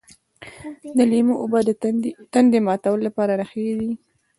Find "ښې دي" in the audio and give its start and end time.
3.49-3.91